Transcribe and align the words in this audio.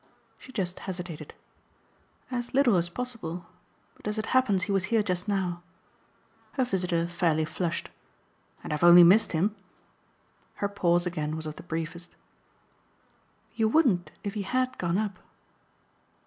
She 0.39 0.51
just 0.51 0.79
hesitated. 0.89 1.35
"As 2.31 2.55
little 2.55 2.75
as 2.75 2.89
possible. 2.89 3.45
But 3.95 4.07
as 4.07 4.17
it 4.17 4.25
happens 4.33 4.63
he 4.63 4.71
was 4.71 4.85
here 4.85 5.03
just 5.03 5.27
now." 5.27 5.61
Her 6.53 6.65
visitor 6.65 7.05
fairly 7.07 7.45
flushed. 7.45 7.87
"And 8.63 8.73
I've 8.73 8.83
only 8.83 9.03
missed 9.03 9.33
him?" 9.33 9.55
Her 10.55 10.67
pause 10.69 11.05
again 11.05 11.35
was 11.35 11.45
of 11.45 11.57
the 11.57 11.61
briefest. 11.61 12.15
"You 13.53 13.69
wouldn't 13.69 14.09
if 14.23 14.33
he 14.33 14.41
HAD 14.41 14.79
gone 14.79 14.97
up." 14.97 15.19